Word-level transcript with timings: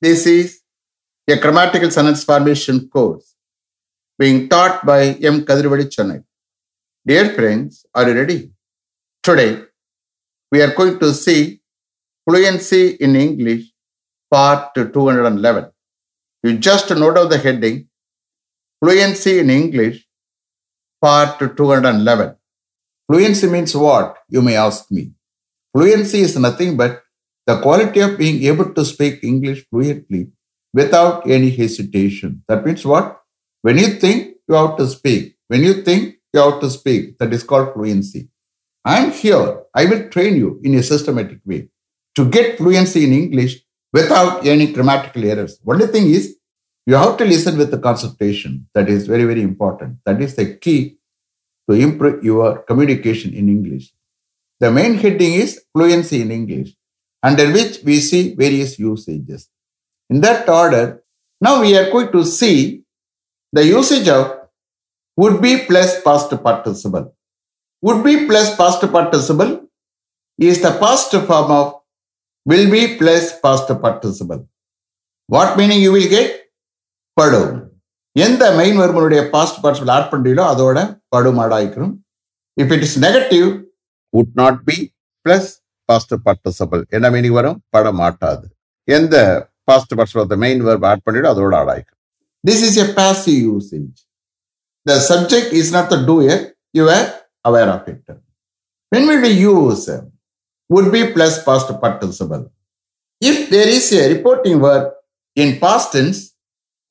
This 0.00 0.26
is 0.26 0.60
a 1.28 1.36
grammatical 1.36 1.90
sentence 1.90 2.22
formation 2.24 2.88
course 2.88 3.34
being 4.18 4.48
taught 4.48 4.84
by 4.84 5.00
M. 5.32 5.44
Kadirvadi 5.44 5.86
Chennai. 5.94 6.22
Dear 7.06 7.30
friends, 7.30 7.86
are 7.94 8.08
you 8.08 8.14
ready? 8.14 8.50
Today, 9.22 9.62
we 10.52 10.62
are 10.62 10.74
going 10.74 10.98
to 10.98 11.12
see 11.14 11.60
fluency 12.28 12.90
in 12.90 13.16
English, 13.16 13.72
part 14.30 14.74
211. 14.74 15.70
You 16.42 16.58
just 16.58 16.90
note 16.90 17.14
down 17.14 17.28
the 17.28 17.38
heading 17.38 17.88
Fluency 18.82 19.38
in 19.38 19.48
English, 19.48 20.06
part 21.00 21.38
211. 21.38 22.36
Fluency 23.08 23.46
means 23.46 23.74
what? 23.74 24.18
You 24.28 24.42
may 24.42 24.56
ask 24.56 24.90
me. 24.90 25.12
Fluency 25.74 26.20
is 26.20 26.36
nothing 26.38 26.76
but 26.76 27.02
the 27.46 27.60
quality 27.60 28.00
of 28.00 28.18
being 28.18 28.42
able 28.44 28.72
to 28.74 28.84
speak 28.84 29.22
English 29.22 29.66
fluently 29.70 30.28
without 30.72 31.28
any 31.28 31.50
hesitation. 31.50 32.42
That 32.48 32.64
means 32.66 32.84
what? 32.84 33.20
When 33.62 33.78
you 33.78 33.88
think, 33.88 34.36
you 34.48 34.54
have 34.54 34.76
to 34.76 34.86
speak. 34.86 35.36
When 35.48 35.62
you 35.62 35.82
think, 35.82 36.16
you 36.32 36.40
have 36.40 36.60
to 36.60 36.70
speak. 36.70 37.18
That 37.18 37.32
is 37.32 37.42
called 37.42 37.74
fluency. 37.74 38.28
I 38.84 38.98
am 38.98 39.10
here. 39.10 39.62
I 39.74 39.86
will 39.86 40.08
train 40.10 40.36
you 40.36 40.60
in 40.62 40.74
a 40.74 40.82
systematic 40.82 41.40
way 41.44 41.68
to 42.14 42.28
get 42.28 42.58
fluency 42.58 43.04
in 43.04 43.12
English 43.12 43.62
without 43.92 44.46
any 44.46 44.72
grammatical 44.72 45.24
errors. 45.24 45.58
Only 45.66 45.86
thing 45.86 46.10
is, 46.10 46.36
you 46.86 46.94
have 46.94 47.16
to 47.16 47.24
listen 47.24 47.58
with 47.58 47.70
the 47.70 47.78
concentration. 47.78 48.68
That 48.74 48.88
is 48.88 49.06
very, 49.06 49.24
very 49.24 49.42
important. 49.42 49.98
That 50.04 50.20
is 50.22 50.36
the 50.36 50.54
key 50.54 50.98
to 51.68 51.76
improve 51.76 52.22
your 52.22 52.58
communication 52.62 53.34
in 53.34 53.48
English. 53.48 53.92
The 54.60 54.70
main 54.70 54.94
heading 54.94 55.34
is 55.34 55.62
fluency 55.72 56.22
in 56.22 56.30
English, 56.30 56.74
under 57.22 57.50
which 57.50 57.82
we 57.84 58.00
see 58.00 58.34
various 58.34 58.78
usages. 58.78 59.48
In 60.10 60.20
that 60.20 60.48
order, 60.48 61.02
now 61.40 61.60
we 61.60 61.76
are 61.76 61.90
going 61.90 62.12
to 62.12 62.24
see 62.24 62.82
the 63.52 63.64
usage 63.64 64.08
of 64.08 64.48
would 65.18 65.40
be 65.40 65.64
plus 65.64 66.02
past 66.02 66.30
participle. 66.42 67.14
Would 67.82 68.04
be 68.04 68.26
plus 68.26 68.56
past 68.56 68.80
participle 68.92 69.68
is 70.38 70.60
the 70.60 70.72
past 70.78 71.10
form 71.12 71.50
of 71.50 71.80
will 72.46 72.70
be 72.70 72.96
plus 72.96 73.38
past 73.40 73.68
participle. 73.80 74.48
What 75.28 75.56
meaning 75.56 75.80
you 75.80 75.92
will 75.92 76.08
get? 76.08 76.42
படும் 77.16 77.52
எந்த 78.16 78.42
main 78.58 78.78
வருமனுடைய 78.80 79.20
past 79.34 79.60
participle 79.62 79.92
add 79.94 80.10
பண்றீங்களோ 80.10 80.44
அதோட 80.52 80.78
படும் 81.14 81.38
ஆடாய்க்கணும் 81.44 81.94
if 82.60 82.72
it 82.76 82.84
is 82.86 82.96
negative 83.04 83.46
would 84.16 84.34
not 84.40 84.58
be 84.68 84.76
plus 85.26 85.48
past 85.90 86.14
participle 86.26 86.82
என்ன 86.96 87.06
meaning 87.14 87.36
வரும் 87.40 87.58
பட 87.74 87.92
மாட்டாது 88.02 88.46
எந்த 88.88 89.16
past 89.70 89.94
participle 89.98 90.42
main 90.44 90.64
verb 90.68 90.86
add 90.90 91.04
பண்ணிடோ 91.06 91.28
அதோட 91.34 91.54
ஆடாய்க்கணும் 91.62 92.00
this 92.44 92.64
is 92.68 92.78
a 92.84 92.88
passive 93.00 93.38
usage 93.50 93.94
the 94.86 94.96
subject 95.12 95.54
is 95.60 95.72
not 95.76 95.90
the 95.94 95.98
doer 96.10 96.42
you 96.80 96.84
are 96.98 97.06
aware 97.44 97.68
of 97.68 97.88
it. 97.88 98.02
When 98.92 99.06
will 99.06 99.22
we 99.22 99.30
use 99.30 99.88
would 100.70 100.92
be 100.92 101.12
plus 101.12 101.42
past 101.44 101.68
participle? 101.80 102.44
If 103.22 103.50
there 103.50 103.68
is 103.68 103.92
a 103.92 104.14
reporting 104.14 104.60
verb 104.60 104.92
in 105.36 105.58
past 105.58 105.92
tense, 105.92 106.18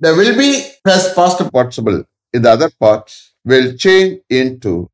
the 0.02 0.14
will 0.16 0.36
be 0.38 0.50
plus 0.84 1.14
past 1.14 1.40
participle 1.52 2.04
in 2.34 2.42
the 2.42 2.52
other 2.52 2.70
parts 2.80 3.14
will 3.46 3.76
change 3.76 4.20
into 4.32 4.90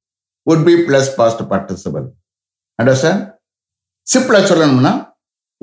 would 0.48 0.66
be 0.66 0.86
plus 0.86 1.16
past 1.16 1.38
participle. 1.48 2.08
Understand? 2.80 3.20
சிம்பிளா 4.08 4.40
சொல்லணும்னா 4.52 4.94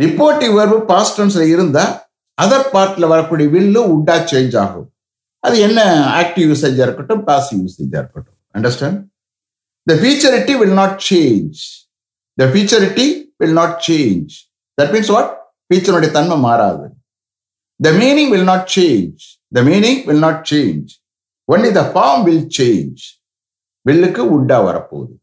reportive 0.03 0.53
verb 0.59 0.79
past 0.91 1.19
டென்ஸ்ல 1.21 1.85
other 2.39 2.67
பார்ட்ல 2.75 3.07
வரக்கூடிய 3.13 3.47
வில்லு 3.55 3.81
உட்டா 3.95 4.17
change 4.31 4.57
ஆகும். 4.63 4.89
அது 5.45 5.57
என்ன? 5.59 5.81
Active 6.21 6.47
யூசேஜா 6.51 6.83
இருக்கட்டும் 6.87 7.23
பாசிவ் 7.27 7.61
யூசேஜா 7.65 7.99
இருக்கட்டும். 8.03 8.37
Understand 8.57 9.01
the 9.87 9.95
futurity 10.03 10.55
will 10.61 10.77
not 10.81 11.03
change 11.09 11.59
the 12.39 12.47
futurity 12.53 13.07
will 13.41 13.57
not 13.61 13.77
change 13.89 14.33
that 14.79 14.93
means 14.95 15.13
what 15.15 15.33
ஃபீச்சருடைய 15.69 16.11
தன்மை 16.11 16.39
மாறாது. 16.47 16.87
The 17.81 17.91
meaning 18.01 18.31
will 18.35 18.49
not 18.53 18.69
change 18.77 19.27
the 19.57 19.63
meaning 19.71 20.01
will 20.09 20.25
not 20.27 20.43
change 20.53 20.89
only 21.53 21.73
the 21.79 21.83
form 21.93 22.23
will 22.29 22.47
change 22.59 23.03
வில்லுக்கு 23.87 24.23
உட்டா 24.37 24.59
வரப்போகுது. 24.69 25.15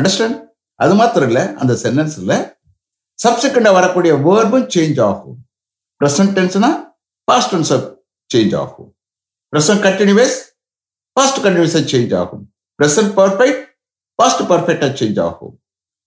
understand 0.00 0.38
அது 0.82 0.94
மாத்திரம் 0.94 1.28
இல்லை 1.30 1.44
அந்த 1.62 1.72
சென்டென்ஸில் 1.84 2.36
சப்சிக்வெண்டா 3.22 3.70
வரக்கூடிய 3.78 4.12
வேர்பும் 4.26 4.66
சேஞ்ச் 4.74 4.98
ஆகும். 5.08 5.38
ப்ரெசன்ட் 6.00 6.34
டென்ஸ்னா 6.38 6.70
பாஸ்ட் 7.28 7.52
டென்ஸ் 7.52 7.72
சேஞ்ச் 8.30 8.54
ஆகும். 8.62 8.90
ப்ரெசன்ட் 9.52 9.82
கண்டினியூஸ் 9.86 10.36
பாஸ்ட் 11.16 11.40
கண்டினியூஸா 11.46 11.80
சேஞ்ச் 11.92 12.12
ஆகும். 12.20 12.44
ப்ரெசன்ட் 12.78 13.12
பர்ஃபெக்ட் 13.20 13.64
பாஸ்ட் 14.20 14.42
பர்ஃபெக்டா 14.50 14.88
சேஞ்ச் 15.00 15.18
ஆகும். 15.28 15.54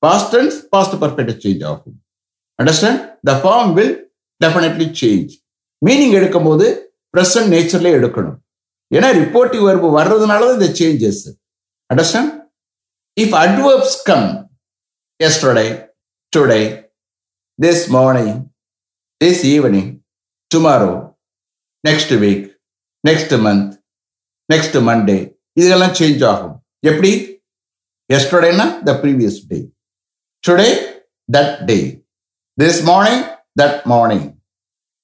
பாஸ்ட் 0.03 0.29
டென்ஸ் 0.35 0.57
பாஸ்ட் 0.73 0.95
பர்ஃபெக்டா 1.01 1.35
சேஞ்ச் 1.43 1.63
ஆகும். 1.71 1.97
Understand 2.59 3.01
the 3.29 3.33
form 3.41 3.71
will 3.79 3.95
definitely 4.41 4.87
change 5.01 5.33
meaning 5.81 6.15
எடுக்கும் 6.19 6.47
போது 6.49 6.67
ப்ரெசன்ட் 7.15 7.51
நேச்சர்ல 7.53 7.89
எடுக்கணும். 7.97 8.37
ஏன்னா 8.91 9.09
ரிப்போர்ட்டிவ் 9.21 9.63
வெர்பு 9.69 9.89
வர்றதுனால 9.97 10.47
தான் 10.47 10.57
இந்த 10.59 10.69
changes 10.79 11.23
understand 11.89 12.31
if 13.17 13.35
adverbs 13.43 13.97
come 14.09 14.29
yesterday 15.19 15.67
today 16.33 16.61
this 17.60 17.84
morning 17.94 18.40
this 19.20 19.42
evening 19.54 19.90
tomorrow 20.50 20.92
next 21.84 22.14
week 22.22 22.44
next 23.04 23.34
month 23.46 23.72
next 24.48 24.78
Monday 24.88 25.18
இதெல்லாம் 25.60 25.94
சேஞ்ச் 26.00 26.24
ஆகும் 26.32 26.54
எப்படி 26.90 27.12
எஸ்டர்டேனா 28.10 28.66
the 28.88 28.94
previous 29.02 29.38
day 29.50 29.58
today 30.44 30.68
that 31.28 31.56
day 31.70 31.78
this 32.58 32.82
morning 32.90 33.24
that 33.60 33.80
morning 33.92 34.28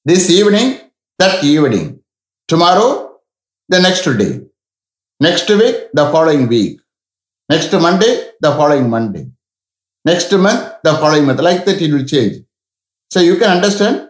this 0.06 0.28
evening 0.38 0.72
that 1.18 1.42
evening 1.52 1.90
tomorrow 2.48 2.88
the 3.68 3.80
next 3.86 4.10
day 4.22 4.30
next 5.20 5.52
week 5.62 5.80
the 5.98 6.04
following 6.12 6.48
week 6.54 6.78
next 7.50 7.72
Monday, 7.74 8.10
the 8.40 8.50
following 8.52 8.88
Monday, 8.88 9.22
next 10.04 10.32
month, 10.34 10.60
the 10.82 10.94
following 10.94 11.26
month. 11.26 11.40
Like 11.40 11.64
that, 11.66 11.80
it 11.80 11.92
will 11.92 12.04
change. 12.04 12.34
so 13.09 13.19
you 13.19 13.37
can 13.37 13.49
understand 13.49 14.09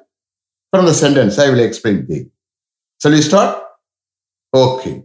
from 0.72 0.85
the 0.85 0.94
sentence. 0.94 1.38
I 1.40 1.50
will 1.50 1.59
explain 1.59 2.06
the. 2.08 2.30
Shall 3.02 3.12
we 3.12 3.22
start? 3.22 3.63
Okay. 4.53 5.03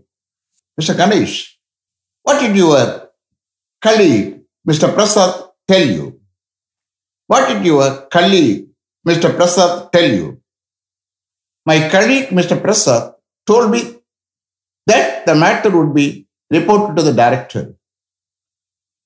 Mr. 0.80 0.96
Ganesh, 0.96 1.58
what 2.22 2.40
did 2.40 2.56
your 2.56 3.10
colleague, 3.82 4.40
Mr. 4.66 4.92
Prasad, 4.94 5.50
tell 5.68 5.86
you? 5.86 6.20
What 7.26 7.48
did 7.48 7.64
your 7.64 8.06
colleague, 8.06 8.68
Mr. 9.06 9.34
Prasad, 9.36 9.92
tell 9.92 10.10
you? 10.10 10.40
My 11.66 11.88
colleague, 11.90 12.28
Mr. 12.28 12.60
Prasad, 12.60 13.14
told 13.46 13.70
me 13.70 13.98
that 14.86 15.26
the 15.26 15.34
matter 15.34 15.70
would 15.70 15.94
be 15.94 16.26
reported 16.50 16.96
to 16.96 17.02
the 17.02 17.12
director. 17.12 17.74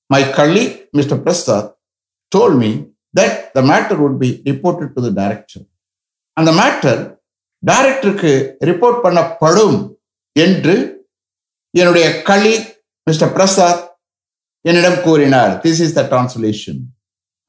My 0.09 0.31
colleague, 0.31 0.87
Mr. 0.95 1.21
Prasad, 1.21 1.73
told 2.31 2.57
me 2.57 2.87
that 3.13 3.53
the 3.53 3.63
matter 3.63 3.95
would 3.95 4.17
be 4.19 4.29
reported 4.45 4.89
to 4.95 5.01
the 5.01 5.13
director. 5.19 5.61
அந்த 6.37 6.51
matter 6.59 6.99
டைரக்டருக்கு 7.63 8.31
report 8.69 8.99
பண்ணப்படும் 9.05 9.77
என்று 10.35 10.75
என்னுடைய 11.73 12.07
களி 12.27 12.53
mister 13.07 13.33
Prasad 13.37 13.81
என்னிடம் 14.65 14.99
கூறினார். 15.05 15.53
This 15.63 15.81
is 15.85 15.95
the 15.97 16.03
translation 16.11 16.79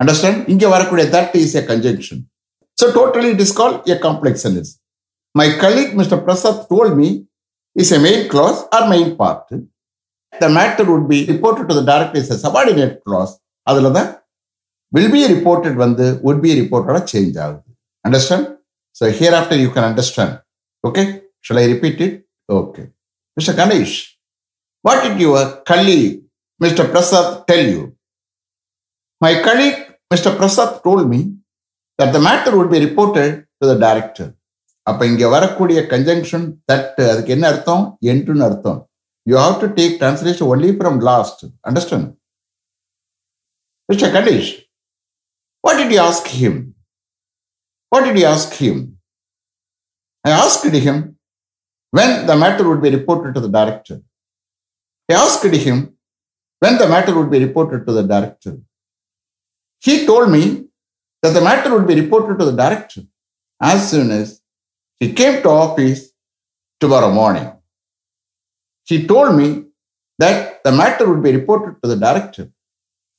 understand 0.00 0.40
இங்கே 0.52 0.68
வரக்கூடிய 0.74 1.04
that 1.14 1.34
is 1.42 1.56
a 1.60 1.62
conjunction 1.70 2.20
so 2.78 2.86
totally 2.98 3.30
it 3.34 3.42
is 3.46 3.54
call 3.60 3.76
a 3.94 3.96
complex 4.06 4.44
sentence 4.46 4.70
my 5.34 5.48
colleague 5.64 5.92
mister 6.00 6.22
Prasad 6.26 6.62
told 6.72 6.92
me 7.00 7.08
is 7.76 7.92
a 7.96 8.00
main 8.06 8.24
clause 8.32 8.60
or 8.76 8.86
main 8.94 9.10
part 9.20 9.52
the 10.32 10.48
matter 10.58 10.88
would 10.94 11.06
be 11.12 11.18
report 11.32 11.60
to 11.70 11.76
the 11.80 11.82
director 11.92 12.20
is 12.22 12.32
a 12.36 12.38
subordinate 12.46 12.96
clause 13.06 13.32
அதில் 13.66 13.90
தான் 13.98 14.08
will 14.92 15.12
be 15.14 15.22
reported 15.34 15.74
வந்து 15.74 16.20
would 16.28 16.40
be 16.44 16.50
ரிப்போர்ட்டடாக 16.60 17.02
change 17.12 17.38
ஆகுது. 17.44 17.68
Understand 18.04 18.46
so 18.96 19.10
here 19.18 19.36
after 19.40 19.60
you 19.64 19.68
can 19.74 19.88
understand 19.90 20.36
okay 20.84 21.02
shall 21.46 21.56
I 21.56 21.66
repeat 21.66 22.00
it 22.00 22.16
okay 22.48 22.82
mister 23.36 23.56
Ganesh 23.56 23.96
what 24.84 25.04
did 25.04 25.20
your 25.20 25.62
colleague 25.72 26.16
mister 26.60 26.88
Prasad 26.90 27.44
tell 27.44 27.70
you 27.74 27.82
my 29.20 29.34
colleague 29.48 29.80
mister 30.14 30.36
Prasad 30.36 30.76
told 30.86 31.06
me 31.06 31.20
that 31.98 32.12
the 32.12 32.18
matter 32.18 32.54
would 32.54 32.70
be 32.70 32.78
reported 32.78 33.34
to 33.58 33.66
the 33.66 33.76
director 33.86 34.30
அப்போ 34.86 35.06
இங்கே 35.06 35.26
வரக்கூடிய 35.26 35.80
conjunction 35.80 36.62
தட்டு 36.64 37.10
அதுக்கு 37.10 37.32
என்ன 37.32 37.46
அர்த்தம்? 37.46 37.98
என்றுன்னு 38.02 38.44
அர்த்தம். 38.44 38.78
You 39.26 39.36
have 39.36 39.56
to 39.60 39.66
take 39.66 39.96
translation 40.02 40.48
only 40.48 40.70
from 40.78 40.98
last 41.00 41.42
understand 41.68 42.08
mister 43.88 44.12
Ganesh 44.12 44.50
what 45.62 45.76
did 45.76 45.90
you 45.92 45.98
ask 45.98 46.26
him? 46.26 46.74
What 47.90 48.04
did 48.04 48.18
you 48.18 48.26
ask 48.26 48.52
him? 48.54 48.98
I 50.24 50.30
asked 50.30 50.64
him 50.64 51.16
when 51.90 52.26
the 52.26 52.36
matter 52.36 52.68
would 52.68 52.82
be 52.82 52.90
reported 52.90 53.34
to 53.34 53.40
the 53.40 53.48
director. 53.48 54.00
I 55.10 55.14
asked 55.14 55.44
him 55.44 55.94
when 56.60 56.76
the 56.78 56.88
matter 56.88 57.14
would 57.16 57.30
be 57.30 57.38
reported 57.44 57.86
to 57.86 57.92
the 57.92 58.02
director. 58.02 58.58
He 59.80 60.06
told 60.06 60.30
me 60.30 60.66
that 61.22 61.32
the 61.32 61.40
matter 61.40 61.70
would 61.74 61.86
be 61.86 62.00
reported 62.00 62.38
to 62.38 62.44
the 62.44 62.56
director 62.62 63.02
as 63.60 63.90
soon 63.90 64.10
as 64.10 64.40
he 65.00 65.12
came 65.12 65.42
to 65.42 65.48
office 65.48 66.12
tomorrow 66.80 67.10
morning. 67.10 67.52
He 68.84 69.06
told 69.06 69.36
me 69.36 69.64
that 70.18 70.62
the 70.64 70.72
matter 70.72 71.08
would 71.08 71.22
be 71.22 71.32
reported 71.32 71.76
to 71.82 71.88
the 71.88 71.96
director 71.96 72.50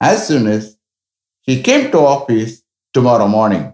as 0.02 0.28
soon 0.28 0.48
as 0.48 0.79
he 1.50 1.56
came 1.68 1.84
to 1.94 2.00
office 2.16 2.52
tomorrow 2.96 3.28
morning. 3.38 3.66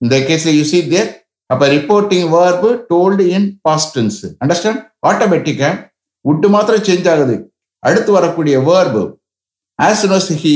In 0.00 0.08
the 0.14 0.20
case 0.28 0.46
you 0.58 0.66
see 0.72 0.82
there, 0.94 1.10
அப்ப 1.50 1.64
reporting 1.74 2.28
verb 2.36 2.68
told 2.88 3.24
in 3.36 3.44
past 3.66 3.92
tense 3.96 4.22
understand 4.42 4.80
ஆட்டோமேட்டிக்கா 5.10 5.68
உட்டு 6.24 6.48
மாத்திரம் 6.54 6.84
change 6.88 7.06
ஆகுது. 7.12 7.36
அடுத்து 7.88 8.10
வரக்கூடிய 8.16 8.54
verb 8.68 9.02
as 9.78 10.00
soon 10.02 10.14
as 10.18 10.30
he 10.44 10.54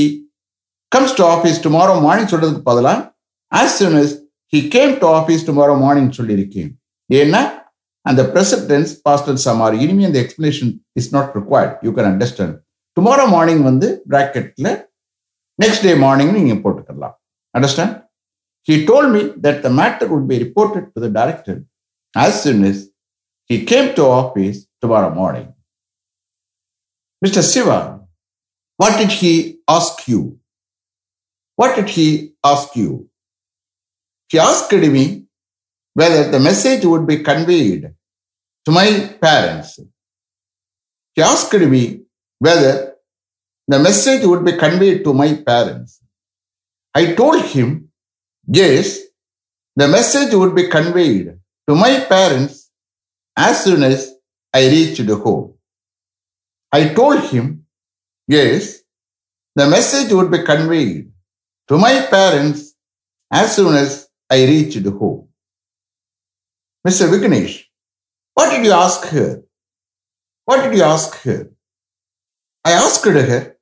comes 0.92 1.14
to 1.20 1.24
office 1.34 1.62
tomorrow 1.66 1.94
morning 2.06 2.30
சொல்றதுக்கு 2.32 2.64
பதிலா 2.70 2.94
as 3.52 3.76
soon 3.80 3.96
as 4.02 4.14
he 4.52 4.60
came 4.74 4.94
to 5.02 5.08
office 5.18 5.46
tomorrow 5.48 5.76
morning 5.84 6.08
சொல்லியிருக்கேன். 6.18 6.70
ஏன்னா 7.10 7.42
அந்த 8.06 8.22
present 8.34 8.62
டென்ஸ் 8.70 8.92
past 9.06 9.24
tense 9.28 9.46
மாறி 9.62 9.76
இனிமே 9.84 10.04
அந்த 10.10 10.18
explanation 10.24 10.72
is 11.00 11.10
not 11.16 11.32
required 11.38 11.74
you 11.86 11.92
can 11.98 12.10
understand 12.12 12.56
tomorrow 12.96 13.26
morning 13.36 13.62
வந்து 13.70 13.88
பிராக்கெட்ல 14.12 14.68
next 15.63 15.85
day 15.87 15.93
morning 16.05 16.33
நீங்க 16.39 16.55
போட்டுக்கலாம் 16.65 17.15
understand 17.57 17.95
He 18.67 18.75
told 18.85 19.11
me 19.11 19.21
that 19.43 19.61
the 19.61 19.69
matter 19.69 20.07
would 20.11 20.27
be 20.27 20.37
reported 20.43 20.85
to 20.93 20.99
the 20.99 21.09
director 21.17 21.55
as 22.15 22.41
soon 22.43 22.63
as 22.69 22.77
he 23.49 23.63
came 23.63 23.93
to 23.97 24.03
office 24.05 24.65
tomorrow 24.81 25.11
morning. 25.13 25.53
Mr. 27.23 27.43
Siva, 27.43 28.01
what 28.77 28.97
did 28.97 29.11
he 29.11 29.59
ask 29.67 30.07
you? 30.07 30.39
What 31.55 31.75
did 31.75 31.89
he 31.89 32.33
ask 32.43 32.75
you? 32.75 33.07
He 34.29 34.39
asked 34.39 34.71
me 34.71 35.25
whether 35.93 36.29
the 36.31 36.39
message 36.39 36.85
would 36.85 37.05
be 37.05 37.19
conveyed 37.19 37.93
to 38.65 38.71
my 38.71 39.15
parents. 39.21 39.79
He 41.13 41.21
asked 41.21 41.53
me 41.53 42.01
whether 42.39 42.88
the 43.70 43.78
message 43.78 44.24
would 44.24 44.44
be 44.44 44.54
conveyed 44.64 45.04
to 45.04 45.12
my 45.14 45.30
parents. 45.50 46.00
I 46.94 47.14
told 47.14 47.40
him 47.54 47.90
Yes, 48.52 48.98
the 49.76 49.86
message 49.86 50.34
would 50.34 50.56
be 50.56 50.66
conveyed 50.66 51.38
to 51.68 51.74
my 51.76 52.00
parents 52.08 52.70
as 53.36 53.62
soon 53.62 53.84
as 53.84 54.12
I 54.52 54.66
reached 54.68 55.06
the 55.06 55.14
home. 55.14 55.54
I 56.72 56.88
told 56.94 57.20
him, 57.30 57.66
yes, 58.26 58.80
the 59.54 59.68
message 59.68 60.12
would 60.12 60.32
be 60.32 60.42
conveyed 60.42 61.12
to 61.68 61.78
my 61.78 62.06
parents 62.10 62.74
as 63.30 63.54
soon 63.54 63.76
as 63.76 64.08
I 64.28 64.44
reached 64.44 64.82
the 64.82 64.90
home. 64.90 65.28
Mr. 66.86 67.08
Vignesh, 67.08 67.66
what 68.34 68.50
did 68.50 68.64
you 68.64 68.72
ask 68.72 69.04
her? 69.10 69.44
What 70.44 70.62
did 70.62 70.76
you 70.76 70.82
ask 70.82 71.14
her? 71.22 71.50
I 72.64 72.72
asked 72.72 73.04
her 73.04 73.56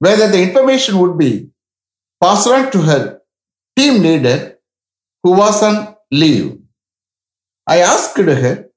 whether 0.00 0.28
the 0.28 0.42
information 0.42 0.98
would 0.98 1.16
be 1.18 1.50
passed 2.22 2.46
on 2.46 2.70
to 2.70 2.78
her 2.80 3.20
team 3.76 4.02
leader 4.02 4.58
who 5.24 5.32
was 5.32 5.62
on 5.62 5.96
leave. 6.12 6.58
I 7.66 7.80
asked 7.80 8.16
her 8.16 8.68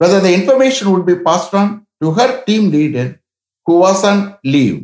whether 0.00 0.20
the 0.20 0.32
information 0.34 0.90
would 0.92 1.06
be 1.06 1.16
passed 1.16 1.54
on 1.54 1.86
to 2.02 2.12
her 2.12 2.44
team 2.44 2.70
leader 2.70 3.20
who 3.66 3.78
was 3.78 4.04
on 4.04 4.18
leave. 4.44 4.78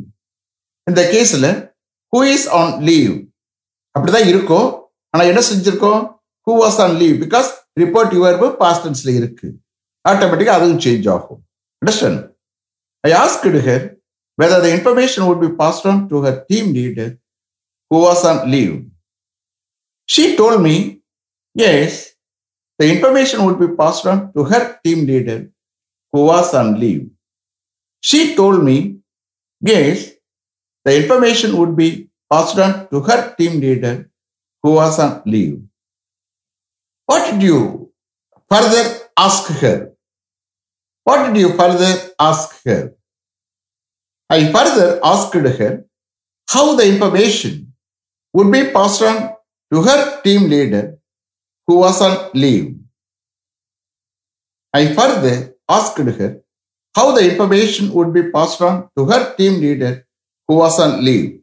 இந்த 0.87 1.01
கேஸ்ல 1.13 1.47
who 2.13 2.21
is 2.35 2.47
on 2.61 2.73
leave 2.83 3.13
அப்படிதான் 3.95 4.29
இருக்கும் 4.29 4.69
ஆனா 5.15 5.23
என்ன 5.23 5.41
செஞ்சிருக்கோம் 5.51 6.01
who 6.47 6.55
was 6.63 6.79
on 6.85 6.95
leave 7.03 7.17
because 7.25 7.49
report 7.81 8.15
your 8.17 8.39
பாஸ்டன்ஸ்ல 8.63 9.11
இருக்கு 9.21 9.49
ஆட்டோமேட்டிக்கா 10.05 10.55
அதுவும் 10.59 10.81
சேஞ்ச் 10.87 11.07
ஆகும் 11.15 11.41
understand 11.83 12.21
I 13.05 13.13
ask 13.23 13.47
her 13.69 13.85
whether 14.37 14.61
the 14.61 14.73
information 14.73 15.27
would 15.27 15.41
be 15.41 15.55
passed 15.57 15.85
on 15.87 16.09
to 16.09 16.23
her 16.23 16.45
team 16.51 16.73
leader, 16.73 17.19
who 17.91 18.01
was 18.01 18.25
on 18.25 18.51
leave. 18.51 18.87
She 20.07 20.37
told 20.37 20.63
me, 20.63 21.01
yes, 21.55 22.13
the 22.79 22.91
information 22.91 23.45
would 23.45 23.59
be 23.61 23.69
passed 23.77 24.07
on 24.07 24.33
to 24.33 24.45
her 24.45 24.79
team 24.85 25.07
leader 25.07 25.51
who 26.13 26.25
was 26.25 26.55
on 26.55 26.81
leave. 26.81 27.11
She 28.01 28.35
told 28.35 28.65
me, 28.65 28.99
yes, 29.61 30.13
the 30.85 30.97
information 31.03 31.57
would 31.59 31.77
be 31.77 32.09
passed 32.31 32.59
on 32.59 32.89
to 32.89 33.01
her 33.01 33.35
team 33.37 33.61
leader 33.61 34.11
who 34.63 34.73
was 34.73 34.99
on 34.99 35.23
leave. 35.27 35.63
What 37.07 37.31
did 37.31 37.43
you 37.43 37.93
further 38.49 38.99
ask 39.17 39.51
her? 39.61 39.93
What 41.05 41.27
did 41.27 41.37
you 41.41 41.53
further 41.57 42.11
ask 42.19 42.65
her? 42.65 42.95
I 44.35 44.51
further 44.51 44.99
asked 45.05 45.35
her 45.35 45.85
how 46.49 46.75
the 46.75 46.87
information 46.89 47.75
would 48.33 48.51
be 48.51 48.71
passed 48.71 49.03
on 49.03 49.35
to 49.71 49.83
her 49.83 50.23
team 50.23 50.49
leader 50.49 50.99
who 51.67 51.77
was 51.85 52.01
on 52.01 52.31
leave. 52.33 52.79
I 54.73 54.87
further 54.95 55.55
asked 55.69 55.99
her 55.99 56.41
how 56.97 57.13
the 57.13 57.31
information 57.31 57.93
would 57.93 58.15
be 58.15 58.31
passed 58.31 58.63
on 58.63 58.89
to 58.97 59.05
her 59.05 59.35
team 59.35 59.61
leader 59.61 60.07
who 60.49 60.57
was 60.57 60.81
on 60.81 61.05
leave. 61.05 61.41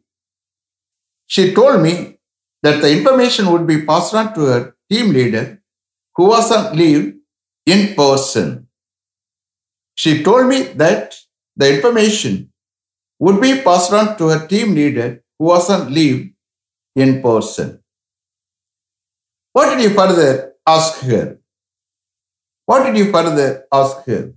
She 1.28 1.54
told 1.54 1.82
me 1.82 2.18
that 2.64 2.82
the 2.82 2.90
information 2.90 3.52
would 3.52 3.68
be 3.68 3.82
passed 3.86 4.14
on 4.14 4.34
to 4.34 4.40
her 4.52 4.76
team 4.90 5.12
leader 5.12 5.62
who 6.16 6.26
was 6.34 6.50
on 6.50 6.76
leave 6.76 7.14
in 7.66 7.94
person. 7.94 8.66
She 9.94 10.24
told 10.24 10.48
me 10.48 10.62
that 10.84 11.14
the 11.56 11.76
information 11.76 12.49
would 13.20 13.40
be 13.40 13.60
passed 13.60 13.92
on 13.92 14.16
to 14.18 14.30
a 14.30 14.46
team 14.48 14.74
leader 14.74 15.22
who 15.38 15.44
was 15.46 15.68
on 15.70 15.92
leave 15.92 16.32
in 16.96 17.22
person. 17.22 17.80
What 19.52 19.70
did 19.70 19.82
you 19.84 19.90
further 19.90 20.54
ask 20.66 21.00
her? 21.00 21.38
What 22.66 22.84
did 22.86 22.96
you 22.96 23.12
further 23.12 23.66
ask 23.72 24.06
her? 24.06 24.32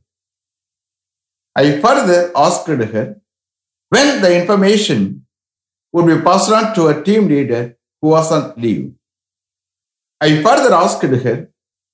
I 1.56 1.80
further 1.80 2.32
asked 2.36 2.68
her 2.68 3.22
when 3.90 4.22
the 4.22 4.42
information 4.42 5.26
would 5.94 6.08
be 6.08 6.20
passed 6.22 6.52
on 6.52 6.74
to 6.76 6.88
a 6.88 7.04
team 7.04 7.28
leader 7.28 7.78
who 8.02 8.10
was 8.10 8.32
on 8.32 8.54
leave. 8.58 8.92
I 10.20 10.42
further 10.42 10.74
asked 10.74 11.04
her 11.04 11.50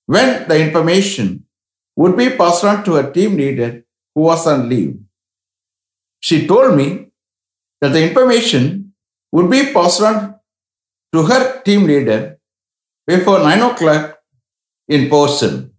when 0.06 0.48
the 0.48 0.60
information 0.66 1.46
would 1.98 2.16
be 2.16 2.30
passed 2.30 2.64
on 2.64 2.84
to 2.86 2.96
a 2.96 3.12
team 3.12 3.36
leader 3.36 3.84
who 4.16 4.22
was 4.22 4.48
on 4.48 4.70
leave. 4.70 4.98
She 6.20 6.48
told 6.48 6.76
me 6.76 7.12
that 7.82 7.90
the 7.90 8.04
information 8.08 8.94
would 9.32 9.50
be 9.50 9.72
passed 9.74 10.02
on 10.02 10.36
to 11.14 11.24
her 11.24 11.62
team 11.62 11.86
leader 11.86 12.38
before 13.08 13.40
9 13.40 13.62
o'clock 13.62 14.20
in 14.88 15.10
person. 15.10 15.72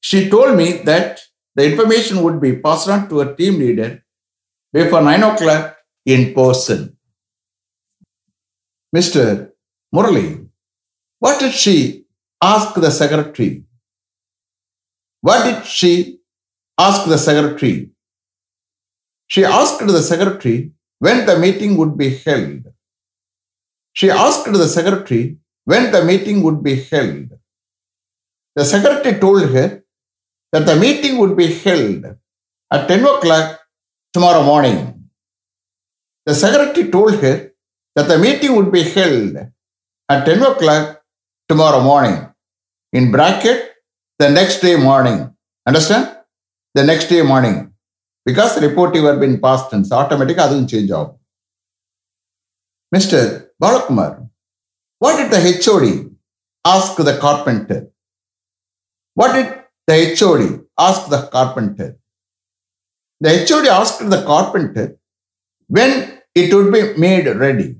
She 0.00 0.30
told 0.30 0.56
me 0.56 0.82
that 0.84 1.20
the 1.54 1.70
information 1.70 2.22
would 2.22 2.40
be 2.40 2.56
passed 2.56 2.88
on 2.88 3.08
to 3.08 3.18
her 3.18 3.34
team 3.34 3.58
leader 3.58 4.02
before 4.72 5.02
9 5.02 5.22
o'clock 5.22 5.76
in 6.06 6.32
person. 6.34 6.96
Mr. 8.96 9.50
Murali, 9.94 10.48
what 11.18 11.38
did 11.38 11.52
she 11.52 12.04
ask 12.42 12.74
the 12.74 12.90
secretary? 12.90 13.64
What 15.20 15.44
did 15.44 15.66
she 15.66 16.20
ask 16.78 17.06
the 17.06 17.18
secretary? 17.18 17.90
She 19.32 19.44
asked 19.44 19.86
the 19.86 20.02
secretary 20.02 20.72
when 20.98 21.24
the 21.24 21.38
meeting 21.38 21.76
would 21.76 21.96
be 21.96 22.08
held. 22.24 22.62
She 23.92 24.10
asked 24.10 24.52
the 24.52 24.66
secretary 24.66 25.38
when 25.64 25.92
the 25.92 26.04
meeting 26.04 26.42
would 26.42 26.62
be 26.64 26.74
held. 26.90 27.28
The 28.56 28.64
secretary 28.64 29.20
told 29.20 29.42
her 29.54 29.84
that 30.52 30.66
the 30.66 30.74
meeting 30.74 31.18
would 31.18 31.36
be 31.36 31.48
held 31.64 32.16
at 32.72 32.88
10 32.88 33.04
o'clock 33.04 33.60
tomorrow 34.12 34.42
morning. 34.42 34.80
The 36.26 36.34
secretary 36.34 36.90
told 36.90 37.14
her 37.22 37.52
that 37.94 38.08
the 38.08 38.18
meeting 38.18 38.56
would 38.56 38.72
be 38.72 38.82
held 38.82 39.36
at 40.08 40.24
10 40.26 40.42
o'clock 40.42 41.02
tomorrow 41.48 41.80
morning. 41.80 42.18
In 42.92 43.12
bracket, 43.12 43.74
the 44.18 44.28
next 44.28 44.60
day 44.60 44.74
morning. 44.74 45.34
Understand? 45.66 46.16
The 46.74 46.84
next 46.84 47.06
day 47.06 47.22
morning. 47.22 47.72
Because 48.23 48.61
reporting 48.61 49.03
verb 49.03 49.21
in 49.21 49.39
past 49.39 49.69
tense, 49.71 49.91
automatic 49.91 50.37
அதுவும் 50.37 50.67
change 50.67 50.91
ஆகும். 50.91 51.19
Mr. 52.95 53.47
Balakumar, 53.63 54.29
what 54.99 55.17
did 55.17 55.29
the 55.31 55.41
HOD 55.63 55.85
ask 56.65 56.95
the 56.97 57.17
carpenter? 57.17 57.91
What 59.13 59.33
did 59.33 59.63
the 59.87 60.15
HOD 60.17 60.65
ask 60.77 61.09
the 61.09 61.27
carpenter? 61.27 61.97
The 63.21 63.45
HOD 63.47 63.67
asked 63.67 64.09
the 64.09 64.23
carpenter 64.23 64.97
when 65.67 66.21
it 66.33 66.53
would 66.53 66.71
be 66.71 66.97
made 66.97 67.27
ready. 67.27 67.77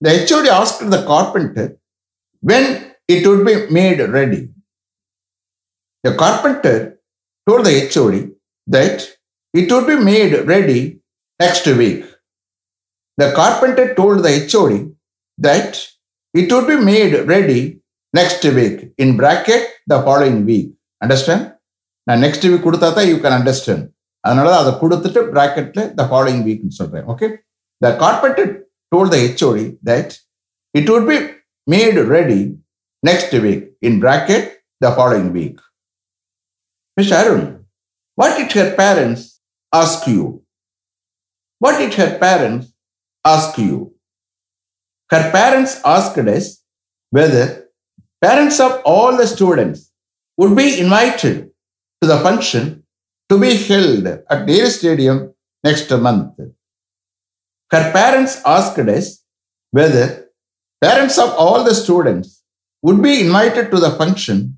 The 0.00 0.26
HOD 0.28 0.46
asked 0.48 0.88
the 0.90 1.02
carpenter 1.04 1.78
when 2.40 2.94
it 3.08 3.26
would 3.26 3.44
be 3.44 3.68
made 3.70 4.00
ready. 4.00 4.50
The 6.04 6.14
carpenter 6.14 7.00
told 7.48 7.64
the 7.66 7.90
HOD 7.92 8.31
that 8.68 8.96
it 9.54 9.70
would 9.72 9.86
be 9.86 9.96
made 10.04 10.32
ready 10.46 10.80
next 11.40 11.66
week. 11.74 12.00
The 13.18 13.32
carpenter 13.32 13.94
told 13.94 14.22
the 14.22 14.32
HOD 14.44 14.74
that 15.38 15.70
it 16.34 16.52
would 16.52 16.66
be 16.66 16.76
made 16.84 17.14
ready 17.26 17.60
next 18.14 18.44
week. 18.58 18.92
In 18.98 19.16
bracket, 19.16 19.64
the 19.86 20.00
following 20.02 20.44
week. 20.44 20.68
Understand? 21.00 21.42
நான் 22.06 22.22
next 22.24 22.44
week 22.50 22.66
கொடுத்தா 22.66 22.88
தான் 22.96 23.08
you 23.08 23.16
can 23.24 23.34
understand 23.36 23.82
அதனால 24.24 24.50
அதை 24.60 24.70
கொடுத்துட்டு 24.82 25.20
பிராக்கெட்ல 25.32 25.80
த 25.98 26.04
following 26.10 26.44
week 26.46 26.62
சொல்றேன் 26.78 27.04
okay 27.12 27.26
the 27.82 27.90
carpenter 28.02 28.48
told 28.92 29.10
the 29.14 29.18
HOD 29.24 29.64
that 29.88 30.14
it 30.74 30.88
would 30.92 31.08
be 31.10 31.18
made 31.66 31.98
ready 32.14 32.40
next 33.02 33.34
week 33.44 33.64
in 33.88 33.98
bracket 34.04 34.48
the 34.84 34.92
following 34.96 35.30
week 35.36 35.60
mister 36.96 37.18
Arun 37.20 37.46
what 38.15 38.37
did 38.37 38.51
her 38.53 38.75
parents 38.75 39.39
ask 39.73 40.07
you? 40.07 40.43
What 41.59 41.77
did 41.79 41.93
her 41.95 42.19
parents 42.19 42.73
ask 43.25 43.57
you? 43.57 43.95
Her 45.09 45.31
parents 45.31 45.81
asked 45.85 46.17
us 46.17 46.63
whether 47.09 47.69
parents 48.21 48.59
of 48.59 48.81
all 48.85 49.17
the 49.17 49.27
students 49.27 49.91
would 50.37 50.55
be 50.55 50.79
invited 50.79 51.51
to 52.01 52.07
the 52.07 52.19
function 52.19 52.83
to 53.29 53.39
be 53.39 53.55
held 53.55 54.05
at 54.07 54.45
Dairy 54.45 54.69
Stadium 54.69 55.33
next 55.63 55.89
month. 55.91 56.37
Her 57.71 57.91
parents 57.91 58.41
asked 58.45 58.77
us 58.79 59.23
whether 59.71 60.29
parents 60.81 61.17
of 61.17 61.33
all 61.35 61.63
the 61.63 61.73
students 61.73 62.43
would 62.81 63.01
be 63.01 63.21
invited 63.21 63.71
to 63.71 63.79
the 63.79 63.91
function 63.91 64.57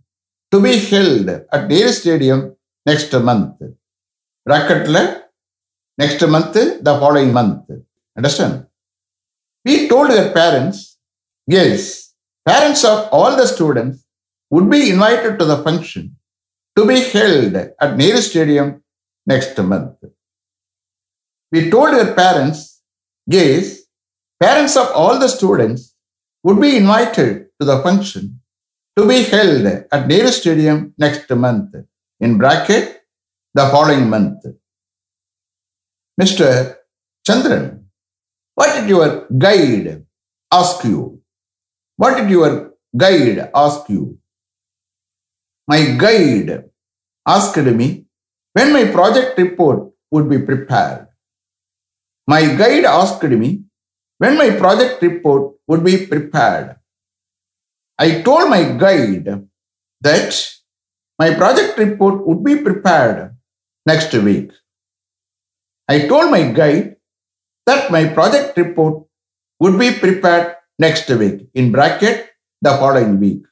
to 0.51 0.59
be 0.61 0.77
held 0.77 1.29
at 1.29 1.69
Dairy 1.69 1.91
Stadium 1.91 2.54
next 2.89 3.13
month. 3.29 3.59
Bracketல 4.49 5.03
next 6.01 6.21
month, 6.27 6.53
the 6.87 6.93
following 7.01 7.31
month. 7.33 7.69
Understand? 8.17 8.55
We 9.65 9.87
told 9.91 10.09
their 10.11 10.31
parents, 10.31 10.77
yes, 11.47 12.13
parents 12.49 12.83
of 12.83 12.97
all 13.11 13.35
the 13.35 13.47
students 13.47 14.05
would 14.51 14.69
be 14.69 14.89
invited 14.91 15.39
to 15.39 15.45
the 15.51 15.57
function 15.67 16.17
to 16.77 16.85
be 16.85 16.99
held 17.15 17.55
at 17.55 17.97
Nehru 17.97 18.21
Stadium 18.29 18.83
next 19.25 19.57
month. 19.57 19.97
We 21.51 21.69
told 21.69 21.93
their 21.95 22.13
parents, 22.13 22.81
yes, 23.25 23.63
parents 24.45 24.75
of 24.77 24.91
all 24.91 25.17
the 25.17 25.31
students 25.37 25.95
would 26.43 26.59
be 26.61 26.77
invited 26.77 27.47
to 27.59 27.65
the 27.65 27.81
function 27.81 28.41
to 28.97 29.07
be 29.07 29.23
held 29.23 29.65
at 29.65 30.07
Nehru 30.07 30.27
Stadium 30.27 30.93
next 30.97 31.29
month. 31.31 31.73
In 32.19 32.37
bracket, 32.37 33.01
the 33.53 33.67
following 33.69 34.09
month. 34.09 34.45
Mr. 36.19 36.75
Chandran, 37.27 37.85
what 38.55 38.73
did 38.75 38.87
your 38.87 39.27
guide 39.37 40.05
ask 40.51 40.83
you? 40.85 41.21
What 41.97 42.15
did 42.15 42.29
your 42.29 42.73
guide 42.95 43.49
ask 43.53 43.89
you? 43.89 44.17
My 45.67 45.95
guide 45.97 46.69
asked 47.27 47.57
me 47.57 48.05
when 48.53 48.71
my 48.71 48.85
project 48.91 49.37
report 49.37 49.91
would 50.11 50.29
be 50.29 50.39
prepared. 50.39 51.07
My 52.27 52.55
guide 52.55 52.85
asked 52.85 53.23
me 53.23 53.63
when 54.19 54.37
my 54.37 54.51
project 54.51 55.01
report 55.01 55.55
would 55.67 55.83
be 55.83 56.05
prepared. 56.05 56.77
I 57.99 58.21
told 58.21 58.49
my 58.49 58.63
guide 58.77 59.47
that 60.01 60.54
my 61.17 61.33
project 61.33 61.77
report 61.77 62.25
would 62.27 62.43
be 62.43 62.57
prepared 62.57 63.35
next 63.85 64.13
week. 64.13 64.51
I 65.87 66.07
told 66.07 66.31
my 66.31 66.51
guide 66.51 66.97
that 67.65 67.91
my 67.91 68.07
project 68.09 68.57
report 68.57 69.05
would 69.59 69.79
be 69.79 69.91
prepared 69.93 70.55
next 70.79 71.09
week, 71.09 71.47
in 71.53 71.71
bracket, 71.71 72.31
the 72.61 72.71
following 72.71 73.19
week. 73.19 73.43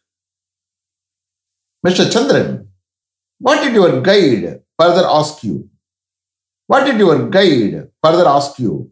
Mr. 1.85 2.09
Chandran, 2.11 2.67
what 3.39 3.63
did 3.63 3.73
your 3.73 4.01
guide 4.01 4.61
further 4.79 5.05
ask 5.07 5.43
you? 5.43 5.69
What 6.67 6.85
did 6.85 6.97
your 6.97 7.29
guide 7.29 7.89
further 8.03 8.27
ask 8.27 8.57
you? 8.59 8.91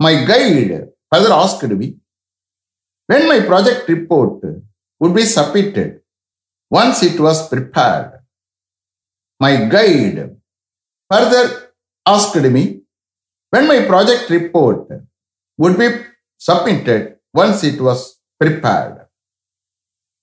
My 0.00 0.24
guide 0.24 0.88
further 1.12 1.32
asked 1.32 1.62
me 1.62 1.96
when 3.06 3.28
my 3.28 3.40
project 3.40 3.88
report 3.88 4.44
would 5.00 5.14
be 5.14 5.22
submitted 5.22 6.01
once 6.72 7.02
it 7.02 7.20
was 7.20 7.48
prepared. 7.50 8.20
My 9.38 9.68
guide 9.68 10.36
further 11.10 11.74
asked 12.06 12.40
me 12.56 12.80
when 13.50 13.68
my 13.68 13.84
project 13.84 14.30
report 14.30 14.88
would 15.58 15.76
be 15.78 15.88
submitted 16.38 17.18
once 17.34 17.62
it 17.62 17.78
was 17.78 18.18
prepared. 18.40 19.06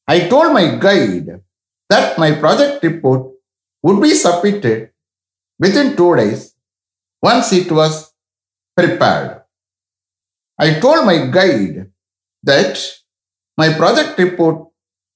I 0.07 0.27
told 0.27 0.51
my 0.53 0.75
guide 0.85 1.39
that 1.87 2.17
my 2.17 2.31
project 2.31 2.83
report 2.83 3.31
would 3.83 4.01
be 4.01 4.15
submitted 4.15 4.89
within 5.59 5.95
two 5.95 6.15
days 6.15 6.55
once 7.21 7.53
it 7.53 7.71
was 7.71 8.11
prepared. 8.75 9.43
I 10.57 10.79
told 10.79 11.05
my 11.05 11.27
guide 11.27 11.91
that 12.41 12.79
my 13.55 13.71
project 13.73 14.17
report 14.17 14.69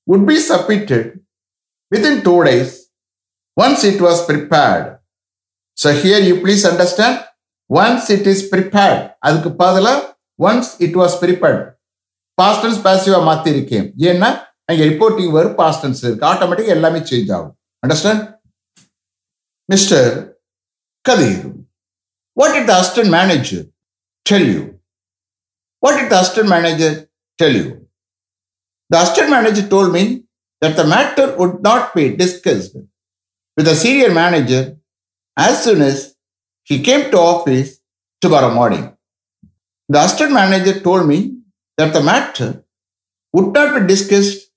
would 0.05 0.27
be 0.27 0.37
submitted 0.37 1.22
within 1.93 2.15
two 2.27 2.39
days 2.47 2.71
once 3.57 3.83
it 3.91 3.99
was 4.05 4.17
prepared. 4.31 4.85
So 5.77 5.89
here 6.03 6.21
you 6.27 6.35
please 6.45 6.63
understand. 6.71 7.15
Once 7.69 8.09
it 8.15 8.25
is 8.31 8.41
prepared 8.53 9.01
அதுக்கு 9.27 9.49
பதிலா 9.61 9.93
once 10.39 10.71
it 10.85 10.97
was 11.01 11.15
prepared 11.23 11.61
past tense 12.37 12.79
பேசிவா 12.87 13.19
மாத்தி 13.29 13.49
இருக்கேன் 13.55 13.87
ஏன்னா 14.09 14.29
அங்க 14.69 14.81
reporting 14.91 15.33
வரும் 15.37 15.57
பாஸ்டன்ஸ் 15.61 16.01
இருக்கு. 16.05 16.25
Automatic 16.31 16.73
எல்லாமே 16.75 16.99
change 17.09 17.31
ஆகும். 17.35 17.55
Understand 17.83 18.23
mister 19.69 20.09
Kathir 21.05 21.41
what 22.37 22.55
did 22.59 22.67
the 22.71 22.75
assistant 22.81 23.11
manager 23.17 23.63
tell 24.25 24.47
you 24.53 24.61
what 25.83 25.99
did 26.03 26.11
the 26.13 26.17
assistant 26.23 26.51
manager 26.55 26.95
tell 27.39 27.57
you 27.61 27.65
the 28.89 28.97
assistant 29.03 29.31
manager 29.35 29.67
told 29.73 29.91
me 29.97 30.13
that 30.63 30.77
the 30.77 30.85
matter 30.95 31.25
would 31.37 31.55
not 31.61 31.93
be 31.93 32.03
discussed 32.15 32.75
with 33.55 33.65
the 33.69 33.75
senior 33.75 34.11
manager 34.17 34.61
as 35.35 35.61
soon 35.63 35.81
as 35.81 36.15
he 36.63 36.81
came 36.81 37.11
to 37.11 37.17
office 37.17 37.71
tomorrow 38.21 38.51
morning. 38.59 38.85
The 39.89 39.99
assistant 39.99 40.31
manager 40.31 40.79
told 40.79 41.05
me 41.05 41.17
that 41.77 41.91
the 41.91 42.01
matter 42.01 42.63
would 43.33 43.51
not 43.57 43.77
be 43.77 43.85
discussed 43.87 44.51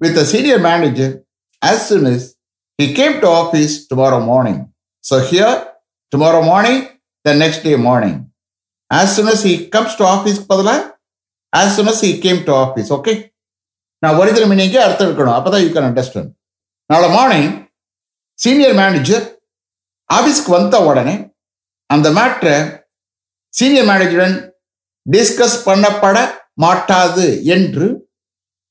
with 0.00 0.16
the 0.16 0.24
senior 0.24 0.58
manager 0.58 1.24
as 1.62 1.88
soon 1.88 2.06
as 2.06 2.34
he 2.76 2.92
came 2.92 3.20
to 3.20 3.28
office 3.28 3.86
tomorrow 3.86 4.18
morning. 4.32 4.72
So 5.00 5.20
here, 5.20 5.68
tomorrow 6.10 6.42
morning, 6.42 6.88
the 7.22 7.34
next 7.34 7.62
day 7.62 7.76
morning. 7.76 8.32
As 8.90 9.14
soon 9.14 9.28
as 9.28 9.44
he 9.44 9.68
comes 9.68 9.94
to 9.94 10.04
office, 10.04 10.40
Padala, 10.40 10.94
as 11.52 11.76
soon 11.76 11.86
as 11.86 12.00
he 12.00 12.18
came 12.18 12.44
to 12.46 12.52
office, 12.52 12.90
okay? 12.90 13.30
நான் 14.02 14.18
original 14.20 14.50
மீனிங்கே 14.50 14.80
அர்த்தம் 14.86 15.08
இருக்கணும். 15.08 15.36
அப்பதான் 15.38 15.62
you 15.64 15.70
can 15.76 15.88
understand 15.90 16.30
நாளை 16.90 17.08
morning 17.16 17.54
senior 18.44 18.76
manager 18.82 19.24
ஆஃபீஸ்க்கு 20.10 20.50
வந்த 20.56 20.76
உடனே 20.88 21.14
அந்த 21.90 22.08
மேட்ரை 22.18 22.56
சீனியர் 23.58 23.88
மேனேஜருடன் 23.90 24.36
டிஸ்கஸ் 25.06 25.56
பண்ணப்பட 25.68 26.16
மாட்டாது 26.64 27.26
என்று 27.54 27.86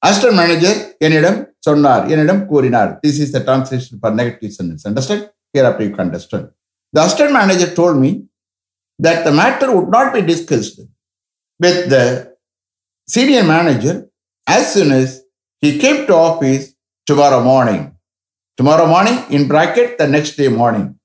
அசிஸ்டன்ட் 0.08 0.38
மேனேஜர் 0.42 0.78
என்னிடம் 1.06 1.40
சொன்னார். 1.68 2.04
என்னிடம் 2.14 2.42
கூறினார். 2.50 2.92
This 3.04 3.20
is 3.24 3.34
the 3.36 3.40
translation 3.48 4.00
for 4.02 4.16
negative 4.20 4.52
sentence 4.58 4.86
understand 4.90 5.26
here 5.54 5.68
up 5.70 5.80
you 5.84 5.88
understand 6.04 6.48
the 6.94 7.00
assistant 7.06 7.36
manager 7.40 7.72
told 7.80 7.98
me 8.04 8.12
that 9.00 9.22
the 9.28 9.32
matter 9.42 9.72
would 9.76 9.90
not 9.96 10.12
be 10.16 10.22
discussed 10.32 10.84
with 11.60 11.82
the 11.94 11.98
senior 13.16 13.48
manager 13.54 13.98
as 14.48 14.74
soon 14.74 14.92
as 14.92 15.24
he 15.62 15.80
came 15.80 16.06
to 16.08 16.14
office 16.14 16.74
tomorrow 17.06 17.42
morning. 17.44 17.96
Tomorrow 18.58 18.88
morning, 18.88 19.18
in 19.30 19.48
bracket, 19.48 19.98
the 19.98 20.08
next 20.08 20.36
day 20.36 20.48
morning. 20.48 20.98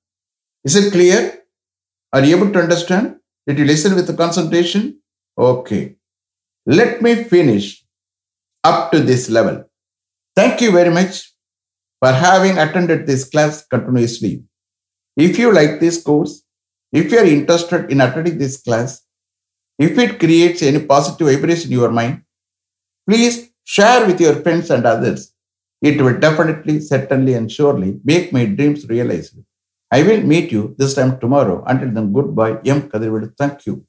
Is 0.63 0.75
it 0.75 0.91
clear? 0.91 1.39
Are 2.13 2.23
you 2.23 2.35
able 2.37 2.51
to 2.53 2.59
understand? 2.59 3.17
Did 3.47 3.59
you 3.59 3.65
listen 3.65 3.95
with 3.95 4.07
the 4.07 4.13
concentration? 4.13 4.99
Okay. 5.37 5.95
Let 6.65 7.01
me 7.01 7.15
finish 7.23 7.83
up 8.63 8.91
to 8.91 8.99
this 8.99 9.29
level. 9.29 9.65
Thank 10.35 10.61
you 10.61 10.71
very 10.71 10.91
much 10.91 11.33
for 11.99 12.11
having 12.11 12.57
attended 12.57 13.07
this 13.07 13.27
class 13.27 13.65
continuously. 13.65 14.43
If 15.17 15.37
you 15.39 15.53
like 15.53 15.79
this 15.79 16.01
course, 16.01 16.43
if 16.91 17.11
you 17.11 17.19
are 17.19 17.25
interested 17.25 17.91
in 17.91 18.01
attending 18.01 18.37
this 18.37 18.61
class, 18.61 19.01
if 19.79 19.97
it 19.97 20.19
creates 20.19 20.61
any 20.61 20.85
positive 20.85 21.27
vibration 21.27 21.71
in 21.71 21.79
your 21.79 21.91
mind, 21.91 22.23
please 23.07 23.49
share 23.63 24.05
with 24.05 24.19
your 24.21 24.35
friends 24.35 24.69
and 24.69 24.85
others. 24.85 25.33
It 25.81 26.01
will 26.01 26.19
definitely, 26.19 26.79
certainly, 26.79 27.33
and 27.33 27.51
surely 27.51 27.99
make 28.03 28.31
my 28.31 28.45
dreams 28.45 28.87
realized. 28.87 29.35
I 29.91 30.03
will 30.03 30.21
meet 30.21 30.51
you 30.51 30.75
this 30.77 30.93
time 30.95 31.19
tomorrow. 31.19 31.63
Until 31.67 31.91
then, 31.91 32.13
goodbye. 32.13 32.59
M. 32.65 32.89
Kadirvedi. 32.89 33.33
Thank 33.37 33.65
you. 33.65 33.85